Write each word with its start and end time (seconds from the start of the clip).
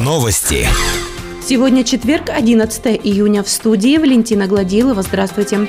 Новости. 0.00 0.66
Сегодня 1.46 1.84
четверг, 1.84 2.24
11 2.28 3.00
июня. 3.04 3.44
В 3.44 3.48
студии 3.48 3.96
Валентина 3.96 4.48
Гладилова. 4.48 5.02
Здравствуйте. 5.02 5.68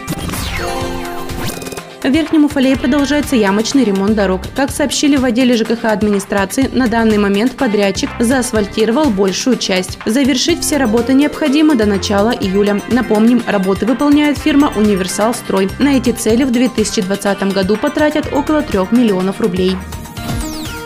В 2.02 2.10
Верхнем 2.10 2.46
Уфалее 2.46 2.76
продолжается 2.76 3.36
ямочный 3.36 3.84
ремонт 3.84 4.16
дорог. 4.16 4.42
Как 4.56 4.72
сообщили 4.72 5.18
в 5.18 5.24
отделе 5.24 5.56
ЖКХ 5.56 5.86
администрации, 5.86 6.68
на 6.74 6.88
данный 6.88 7.20
момент 7.20 7.56
подрядчик 7.56 8.10
заасфальтировал 8.20 9.12
большую 9.12 9.58
часть. 9.58 10.00
Завершить 10.04 10.62
все 10.62 10.78
работы 10.78 11.14
необходимо 11.14 11.76
до 11.76 11.86
начала 11.86 12.32
июля. 12.32 12.82
Напомним, 12.90 13.44
работы 13.46 13.86
выполняет 13.86 14.40
фирма 14.40 14.74
«Универсал 14.76 15.36
Строй». 15.36 15.70
На 15.78 15.96
эти 15.96 16.12
цели 16.12 16.44
в 16.44 16.52
2020 16.52 17.54
году 17.54 17.78
потратят 17.78 18.34
около 18.34 18.64
3 18.64 18.80
миллионов 18.92 19.40
рублей. 19.40 19.78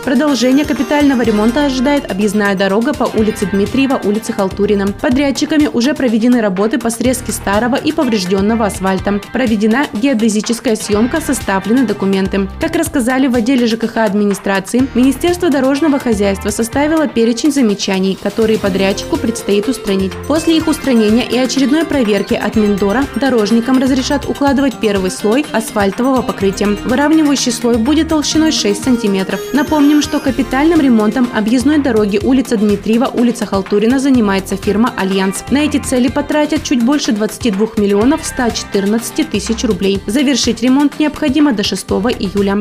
Продолжение 0.08 0.64
капитального 0.64 1.22
ремонта 1.22 1.66
ожидает 1.66 2.10
объездная 2.10 2.56
дорога 2.56 2.94
по 2.94 3.04
улице 3.04 3.46
Дмитриева, 3.46 4.00
улице 4.06 4.32
Халтурина. 4.32 4.88
Подрядчиками 4.88 5.68
уже 5.68 5.94
проведены 5.94 6.40
работы 6.40 6.78
по 6.78 6.90
срезке 6.90 7.34
старого 7.34 7.76
и 7.76 7.92
поврежденного 7.92 8.68
асфальта. 8.68 9.20
Проведена 9.34 9.86
геодезическая 9.92 10.78
съемка, 10.78 11.20
составлены 11.20 11.86
документы. 11.86 12.48
Как 12.62 12.78
рассказали 12.78 13.28
в 13.28 13.36
отделе 13.36 13.68
ЖКХ 13.68 13.98
администрации, 13.98 14.88
Министерство 14.94 15.50
дорожного 15.50 16.00
хозяйства 16.00 16.52
составило 16.52 17.10
перечень 17.10 17.52
замечаний, 17.52 18.18
которые 18.24 18.60
подрядчику 18.60 19.18
предстоит 19.18 19.68
устранить. 19.68 20.14
После 20.30 20.56
их 20.56 20.70
устранения 20.70 21.28
и 21.30 21.38
очередной 21.38 21.84
проверки 21.84 22.34
от 22.34 22.56
Миндора 22.56 23.04
дорожникам 23.18 23.78
разрешат 23.78 24.24
укладывать 24.26 24.80
первый 24.80 25.12
слой 25.12 25.46
асфальтового 25.52 26.22
покрытия. 26.22 26.78
Выравнивающий 26.86 27.52
слой 27.52 27.76
будет 27.76 28.08
толщиной 28.08 28.54
6 28.54 28.86
см. 28.86 29.38
Напомним, 29.52 29.97
Напомним, 29.98 30.12
что 30.12 30.32
капитальным 30.32 30.80
ремонтом 30.80 31.28
объездной 31.34 31.80
дороги 31.80 32.20
улица 32.24 32.56
Дмитриева, 32.56 33.06
улица 33.06 33.48
Халтурина 33.48 33.98
занимается 33.98 34.56
фирма 34.56 34.94
«Альянс». 34.96 35.44
На 35.50 35.66
эти 35.66 35.78
цели 35.78 36.08
потратят 36.08 36.62
чуть 36.62 36.84
больше 36.84 37.14
22 37.14 37.70
миллионов 37.78 38.24
114 38.24 39.28
тысяч 39.28 39.64
рублей. 39.64 40.00
Завершить 40.06 40.62
ремонт 40.62 41.00
необходимо 41.00 41.52
до 41.52 41.64
6 41.64 41.84
июля. 42.20 42.60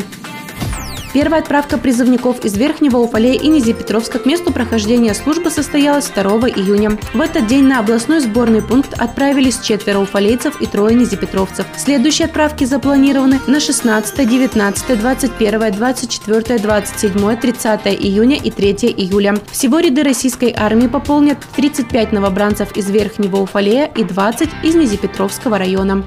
Первая 1.16 1.40
отправка 1.40 1.78
призывников 1.78 2.44
из 2.44 2.58
Верхнего 2.58 2.98
Уфалея 2.98 3.40
и 3.40 3.48
Низипетровска 3.48 4.18
к 4.18 4.26
месту 4.26 4.52
прохождения 4.52 5.14
службы 5.14 5.48
состоялась 5.48 6.10
2 6.10 6.22
июня. 6.50 6.98
В 7.14 7.20
этот 7.22 7.46
день 7.46 7.64
на 7.64 7.78
областной 7.78 8.20
сборный 8.20 8.60
пункт 8.60 8.92
отправились 8.98 9.58
четверо 9.60 10.00
уфалейцев 10.00 10.60
и 10.60 10.66
трое 10.66 10.94
низипетровцев. 10.94 11.64
Следующие 11.78 12.26
отправки 12.26 12.64
запланированы 12.64 13.40
на 13.46 13.60
16, 13.60 14.28
19, 14.28 15.00
21, 15.00 15.72
24, 15.72 16.58
27, 16.58 17.36
30 17.36 17.86
июня 17.86 18.36
и 18.36 18.50
3 18.50 18.72
июля. 18.94 19.38
Всего 19.50 19.78
ряды 19.78 20.02
российской 20.02 20.52
армии 20.54 20.86
пополнят 20.86 21.38
35 21.56 22.12
новобранцев 22.12 22.76
из 22.76 22.90
Верхнего 22.90 23.38
Уфалея 23.38 23.86
и 23.86 24.04
20 24.04 24.50
из 24.62 24.74
Низипетровского 24.74 25.56
района. 25.56 26.04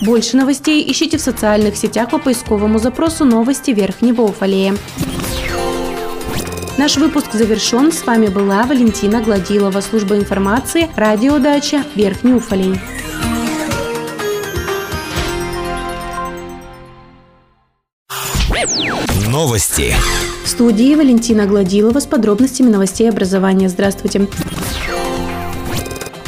Больше 0.00 0.36
новостей 0.36 0.90
ищите 0.90 1.18
в 1.18 1.20
социальных 1.20 1.76
сетях 1.76 2.10
по 2.10 2.18
поисковому 2.18 2.78
запросу 2.78 3.24
«Новости 3.24 3.72
Верхнего 3.72 4.22
Уфалея». 4.22 4.76
Наш 6.78 6.96
выпуск 6.96 7.32
завершен. 7.32 7.90
С 7.90 8.06
вами 8.06 8.28
была 8.28 8.62
Валентина 8.62 9.20
Гладилова, 9.20 9.80
служба 9.80 10.16
информации, 10.16 10.88
радиодача 10.94 11.82
Верхний 11.96 12.34
Уфалей. 12.34 12.80
Новости. 19.26 19.94
В 20.44 20.48
студии 20.48 20.94
Валентина 20.94 21.46
Гладилова 21.46 21.98
с 21.98 22.06
подробностями 22.06 22.70
новостей 22.70 23.10
образования. 23.10 23.68
Здравствуйте. 23.68 24.28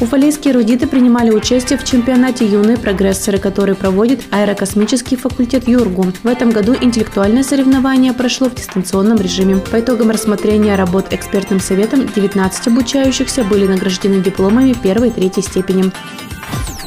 Уфалейские 0.01 0.55
эрудиты 0.55 0.87
принимали 0.87 1.31
участие 1.31 1.79
в 1.79 1.85
чемпионате 1.85 2.47
«Юные 2.47 2.79
прогрессоры», 2.79 3.37
который 3.37 3.75
проводит 3.75 4.23
аэрокосмический 4.31 5.19
факультет 5.19 5.69
ЮРГУ. 5.69 6.15
В 6.23 6.27
этом 6.27 6.53
году 6.53 6.75
интеллектуальное 6.81 7.43
соревнование 7.43 8.15
прошло 8.15 8.49
в 8.49 8.55
дистанционном 8.55 9.19
режиме. 9.19 9.57
По 9.57 9.79
итогам 9.79 10.11
рассмотрения 10.11 10.75
работ 10.75 11.09
экспертным 11.11 11.61
советом 11.61 12.07
19 12.07 12.69
обучающихся 12.69 13.45
были 13.45 13.67
награждены 13.67 14.23
дипломами 14.23 14.73
первой 14.73 15.09
и 15.09 15.13
третьей 15.13 15.43
степени. 15.43 15.93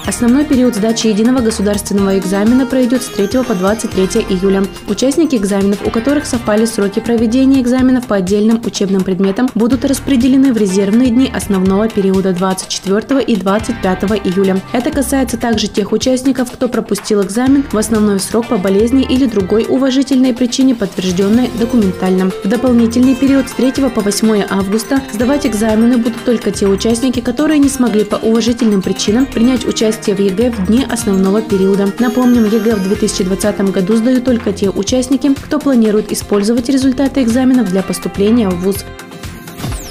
Основной 0.06 0.44
период 0.44 0.76
сдачи 0.76 1.08
единого 1.08 1.40
государственного 1.40 2.20
экзамена 2.20 2.66
пройдет 2.66 3.04
с 3.04 3.06
3 3.06 3.42
по 3.44 3.56
23 3.56 4.26
июля. 4.30 4.64
Участники 4.90 5.38
экзаменов, 5.38 5.88
у 5.88 5.92
которых 5.92 6.26
совпали 6.26 6.66
сроки 6.66 7.00
проведения 7.00 7.62
экзаменов 7.62 8.08
по 8.08 8.18
отдельным 8.18 8.62
учебным 8.66 9.04
предметам, 9.04 9.50
будут 9.56 9.86
распределены 9.86 10.52
в 10.52 10.58
резервные 10.58 11.10
дни 11.10 11.32
основного 11.34 11.88
периода 11.88 12.34
24 12.34 13.24
и 13.24 13.38
25 13.38 14.04
июля. 14.26 14.62
Это 14.74 14.92
касается 14.92 15.38
также 15.38 15.68
тех 15.68 15.94
участников, 15.94 16.52
кто 16.52 16.68
пропустил 16.68 17.24
экзамен 17.24 17.64
в 17.72 17.78
основной 17.78 18.20
срок 18.20 18.50
по 18.50 18.58
болезни 18.58 19.06
или 19.10 19.26
другой 19.26 19.66
уважительной 19.70 20.34
причине, 20.34 20.76
подтвержденной 20.76 21.50
документально. 21.58 22.30
В 22.44 22.50
дополнительный 22.50 23.16
период 23.16 23.48
с 23.48 23.54
3 23.54 23.72
по 23.90 24.02
8 24.02 24.48
августа 24.50 25.02
сдавать 25.14 25.46
экзамены 25.46 25.96
будут 25.96 26.26
только 26.26 26.52
те 26.52 26.68
участники, 26.68 27.22
которые 27.22 27.58
не 27.60 27.70
смогли 27.70 28.04
по 28.04 28.18
уважительным 28.18 28.82
причинам 28.82 29.26
принять 29.26 29.66
участие 29.66 29.93
участие 29.94 30.16
в 30.16 30.20
ЕГЭ 30.20 30.52
в 30.52 30.66
дни 30.68 30.86
основного 30.90 31.42
периода. 31.42 31.92
Напомним, 32.00 32.46
ЕГЭ 32.46 32.76
в 32.76 32.84
2020 32.84 33.72
году 33.72 33.96
сдают 33.96 34.26
только 34.26 34.52
те 34.52 34.70
участники, 34.70 35.34
кто 35.36 35.60
планирует 35.60 36.12
использовать 36.12 36.68
результаты 36.70 37.22
экзаменов 37.22 37.70
для 37.70 37.84
поступления 37.84 38.50
в 38.50 38.60
ВУЗ. 38.62 38.86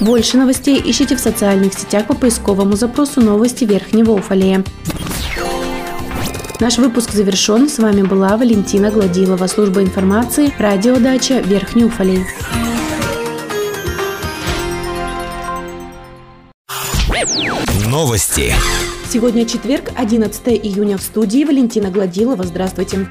Больше 0.01 0.37
новостей 0.37 0.81
ищите 0.83 1.15
в 1.15 1.21
социальных 1.21 1.73
сетях 1.73 2.07
по 2.07 2.15
поисковому 2.15 2.75
запросу 2.75 3.21
«Новости 3.21 3.63
Верхнего 3.63 4.11
Уфалея». 4.11 4.65
Наш 6.59 6.77
выпуск 6.77 7.11
завершен. 7.11 7.69
С 7.69 7.79
вами 7.79 8.01
была 8.01 8.35
Валентина 8.35 8.91
Гладилова, 8.91 9.47
служба 9.47 9.81
информации, 9.81 10.53
Радио 10.59 10.99
Дача 10.99 11.39
Верхний 11.39 11.85
Уфалей. 11.85 12.25
Новости. 17.87 18.53
Сегодня 19.09 19.45
четверг, 19.45 19.91
11 19.95 20.47
июня. 20.47 20.97
В 20.97 21.01
студии 21.01 21.43
Валентина 21.43 21.91
Гладилова. 21.91 22.43
Здравствуйте. 22.43 23.07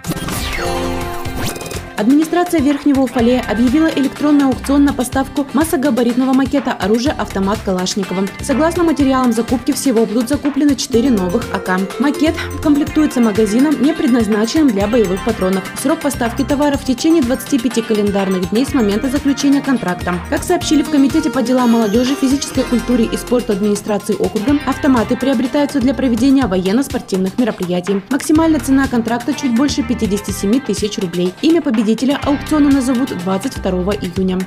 Администрация 2.03 2.61
Верхнего 2.61 3.03
Уфалея 3.03 3.45
объявила 3.49 3.87
электронный 3.87 4.47
аукцион 4.47 4.85
на 4.85 4.93
поставку 4.93 5.47
массогабаритного 5.53 6.33
макета 6.33 6.73
оружия 6.73 7.13
автомат 7.13 7.61
Калашникова. 7.65 8.27
Согласно 8.41 8.83
материалам 8.83 9.33
закупки 9.33 9.71
всего 9.71 10.05
будут 10.05 10.29
закуплены 10.29 10.75
4 10.75 11.11
новых 11.11 11.45
АК. 11.55 11.79
Макет 12.01 12.35
комплектуется 12.61 13.21
магазином, 13.21 13.81
не 13.81 13.93
предназначенным 13.93 14.67
для 14.71 14.89
боевых 14.89 15.25
патронов. 15.25 15.63
Срок 15.81 16.01
поставки 16.01 16.43
товара 16.43 16.77
в 16.77 16.85
течение 16.85 17.23
25 17.23 17.87
календарных 17.87 18.51
дней 18.51 18.67
с 18.67 18.75
момента 18.75 19.09
заключения 19.09 19.61
контракта. 19.61 20.17
Как 20.29 20.43
сообщили 20.43 20.83
в 20.83 20.91
Комитете 20.91 21.31
по 21.31 21.41
делам 21.41 21.71
молодежи, 21.71 22.17
физической 22.17 22.65
культуре 22.65 23.05
и 23.05 23.17
спорту 23.17 23.53
администрации 23.53 24.17
округа, 24.17 24.59
автоматы 24.67 25.17
приобретаются 25.17 25.79
для 25.79 25.95
проведения 25.95 26.49
военно-спортивных 26.49 27.39
мероприятий. 27.39 28.03
Максимальная 28.11 28.59
цена 28.59 28.89
контракта 28.89 29.33
чуть 29.35 29.55
больше 29.55 29.85
57 29.85 30.59
тысяч 30.63 30.99
рублей. 30.99 31.33
Имя 31.43 31.63
победителя 31.63 31.92
победителя 31.93 32.19
аукциона 32.25 32.71
назовут 32.71 33.11
22 33.19 33.95
июня. 33.97 34.39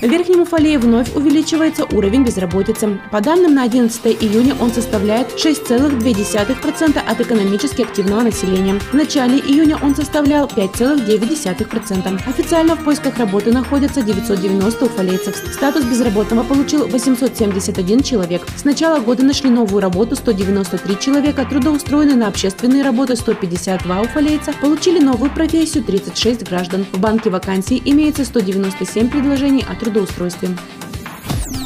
В 0.00 0.04
Верхнем 0.04 0.40
Уфалее 0.40 0.78
вновь 0.78 1.14
увеличивается 1.14 1.84
уровень 1.84 2.24
безработицы. 2.24 2.98
По 3.10 3.20
данным 3.20 3.52
на 3.54 3.64
11 3.64 4.06
июня 4.22 4.56
он 4.58 4.72
составляет 4.72 5.34
6,2% 5.34 6.98
от 6.98 7.20
экономически 7.20 7.82
активного 7.82 8.22
населения. 8.22 8.80
В 8.92 8.94
начале 8.94 9.38
июня 9.38 9.76
он 9.82 9.94
составлял 9.94 10.46
5,9%. 10.46 12.20
Официально 12.26 12.76
в 12.76 12.82
поисках 12.82 13.18
работы 13.18 13.52
находятся 13.52 14.00
990 14.00 14.86
уфалейцев. 14.86 15.36
Статус 15.52 15.84
безработного 15.84 16.44
получил 16.44 16.88
871 16.88 18.02
человек. 18.02 18.46
С 18.56 18.64
начала 18.64 19.00
года 19.00 19.22
нашли 19.22 19.50
новую 19.50 19.82
работу 19.82 20.16
193 20.16 20.98
человека, 20.98 21.44
трудоустроены 21.44 22.14
на 22.14 22.28
общественные 22.28 22.84
работы 22.84 23.16
152 23.16 24.00
уфалейца, 24.00 24.54
получили 24.62 24.98
новую 24.98 25.30
профессию 25.30 25.84
36 25.84 26.48
граждан. 26.48 26.86
В 26.90 26.98
банке 26.98 27.28
вакансий 27.28 27.82
имеется 27.84 28.24
197 28.24 29.10
предложений 29.10 29.66
о 29.68 29.74
трудоустройстве 29.74 29.89
трудоустройстве. 29.90 30.48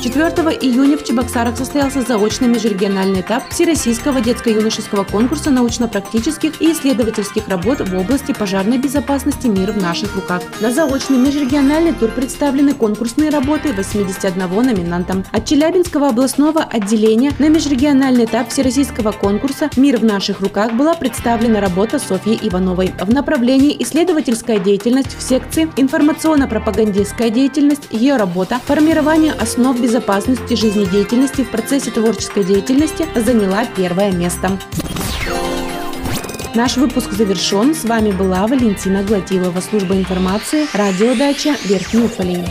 4 0.04 0.28
июня 0.60 0.98
в 0.98 1.02
Чебоксарах 1.02 1.56
состоялся 1.56 2.02
заочный 2.02 2.46
межрегиональный 2.46 3.22
этап 3.22 3.48
Всероссийского 3.48 4.20
детско-юношеского 4.20 5.04
конкурса 5.04 5.50
научно-практических 5.50 6.60
и 6.60 6.72
исследовательских 6.72 7.48
работ 7.48 7.80
в 7.80 7.96
области 7.96 8.32
пожарной 8.32 8.76
безопасности 8.76 9.46
«Мир 9.46 9.72
в 9.72 9.78
наших 9.78 10.14
руках». 10.14 10.42
На 10.60 10.70
заочный 10.70 11.16
межрегиональный 11.16 11.94
тур 11.94 12.10
представлены 12.10 12.74
конкурсные 12.74 13.30
работы 13.30 13.72
81 13.72 14.46
номинантам. 14.46 15.24
От 15.32 15.46
Челябинского 15.46 16.08
областного 16.08 16.62
отделения 16.62 17.32
на 17.38 17.48
межрегиональный 17.48 18.26
этап 18.26 18.50
Всероссийского 18.50 19.12
конкурса 19.12 19.70
«Мир 19.78 19.96
в 19.96 20.04
наших 20.04 20.40
руках» 20.42 20.74
была 20.74 20.92
представлена 20.92 21.60
работа 21.60 21.98
Софьи 21.98 22.38
Ивановой 22.42 22.92
в 23.00 23.10
направлении 23.10 23.74
исследовательская 23.82 24.58
деятельность 24.58 25.16
в 25.16 25.22
секции 25.22 25.66
информационно-пропагандистская 25.78 27.30
деятельность, 27.30 27.84
ее 27.90 28.16
работа, 28.16 28.60
формирование 28.66 29.32
основ 29.32 29.74
безопасности 29.80 29.93
жизнедеятельности 30.56 31.42
в 31.42 31.50
процессе 31.50 31.90
творческой 31.90 32.44
деятельности 32.44 33.06
заняла 33.14 33.64
первое 33.64 34.12
место. 34.12 34.58
Наш 36.54 36.76
выпуск 36.76 37.12
завершен. 37.12 37.74
С 37.74 37.84
вами 37.84 38.12
была 38.12 38.46
Валентина 38.46 39.02
Гладилова, 39.02 39.60
служба 39.60 39.96
информации, 39.96 40.66
радиодача 40.72 41.56
Верхний 41.64 42.02
Уфалей. 42.02 42.44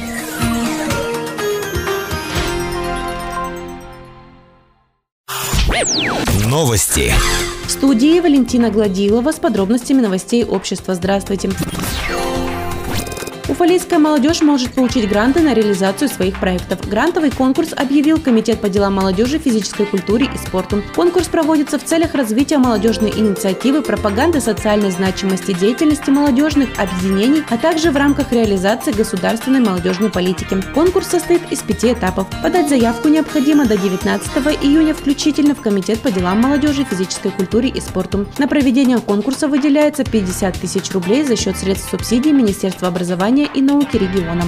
Новости. 6.49 7.13
В 7.65 7.71
студии 7.71 8.19
Валентина 8.19 8.69
Гладилова 8.69 9.31
с 9.31 9.39
подробностями 9.39 10.01
новостей 10.01 10.43
общества. 10.43 10.95
Здравствуйте. 10.95 11.49
Уфалейская 13.53 13.99
молодежь 13.99 14.41
может 14.41 14.73
получить 14.73 15.07
гранты 15.07 15.41
на 15.41 15.53
реализацию 15.53 16.09
своих 16.09 16.39
проектов. 16.39 16.89
Грантовый 16.89 17.29
конкурс 17.29 17.71
объявил 17.71 18.19
Комитет 18.19 18.59
по 18.59 18.67
делам 18.67 18.95
молодежи, 18.95 19.37
физической 19.37 19.85
культуре 19.85 20.27
и 20.33 20.37
спорту. 20.39 20.81
Конкурс 20.95 21.27
проводится 21.27 21.77
в 21.77 21.83
целях 21.83 22.15
развития 22.15 22.57
молодежной 22.57 23.11
инициативы, 23.11 23.83
пропаганды 23.83 24.41
социальной 24.41 24.89
значимости 24.89 25.53
деятельности 25.53 26.09
молодежных 26.09 26.69
объединений, 26.79 27.43
а 27.47 27.57
также 27.59 27.91
в 27.91 27.95
рамках 27.95 28.31
реализации 28.31 28.91
государственной 28.91 29.59
молодежной 29.59 30.09
политики. 30.09 30.57
Конкурс 30.73 31.09
состоит 31.09 31.43
из 31.51 31.59
пяти 31.59 31.93
этапов. 31.93 32.25
Подать 32.41 32.69
заявку 32.69 33.07
необходимо 33.07 33.67
до 33.67 33.77
19 33.77 34.31
июня 34.63 34.95
включительно 34.95 35.53
в 35.53 35.61
Комитет 35.61 35.99
по 35.99 36.09
делам 36.09 36.41
молодежи, 36.41 36.85
физической 36.85 37.29
культуре 37.29 37.69
и 37.69 37.79
спорту. 37.79 38.25
На 38.39 38.47
проведение 38.47 38.97
конкурса 38.97 39.47
выделяется 39.47 40.03
50 40.03 40.59
тысяч 40.59 40.91
рублей 40.91 41.23
за 41.23 41.35
счет 41.35 41.55
средств 41.55 41.91
субсидий 41.91 42.31
Министерства 42.31 42.87
образования 42.87 43.42
образования 43.43 43.49
и 43.53 43.61
науки 43.61 43.97
региона. 43.97 44.43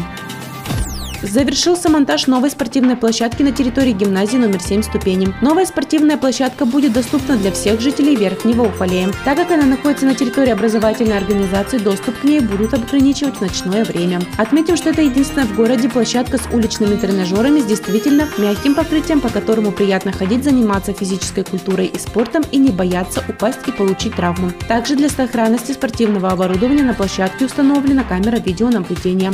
Завершился 1.32 1.90
монтаж 1.90 2.28
новой 2.28 2.52
спортивной 2.52 2.96
площадки 2.96 3.42
на 3.42 3.52
территории 3.52 3.94
гимназии 3.94 4.38
номер 4.38 4.62
7 4.62 4.84
ступени. 4.84 5.34
Новая 5.42 5.66
спортивная 5.66 6.18
площадка 6.18 6.66
будет 6.66 6.94
доступна 6.94 7.36
для 7.36 7.52
всех 7.52 7.82
жителей 7.82 8.16
Верхнего 8.16 8.64
Уфалея. 8.68 9.10
Так 9.24 9.38
как 9.38 9.52
она 9.52 9.66
находится 9.66 10.06
на 10.06 10.14
территории 10.14 10.52
образовательной 10.52 11.18
организации, 11.18 11.80
доступ 11.80 12.20
к 12.20 12.24
ней 12.24 12.42
будут 12.42 12.74
ограничивать 12.74 13.38
в 13.38 13.42
ночное 13.42 13.84
время. 13.84 14.22
Отметим, 14.38 14.78
что 14.78 14.92
это 14.92 15.02
единственная 15.02 15.48
в 15.48 15.56
городе 15.56 15.90
площадка 15.90 16.38
с 16.38 16.48
уличными 16.54 16.96
тренажерами 16.96 17.60
с 17.60 17.66
действительно 17.66 18.28
мягким 18.38 18.76
покрытием, 18.76 19.20
по 19.20 19.30
которому 19.30 19.72
приятно 19.72 20.12
ходить, 20.12 20.44
заниматься 20.44 20.94
физической 20.94 21.44
культурой 21.44 21.88
и 21.88 21.98
спортом 21.98 22.44
и 22.52 22.58
не 22.58 22.70
бояться 22.70 23.24
упасть 23.28 23.68
и 23.68 23.72
получить 23.72 24.16
травму. 24.16 24.52
Также 24.68 24.96
для 24.96 25.10
сохранности 25.10 25.72
спортивного 25.72 26.30
оборудования 26.30 26.84
на 26.84 26.94
площадке 26.94 27.46
установлена 27.46 28.04
камера 28.04 28.38
видеонаблюдения. 28.38 29.34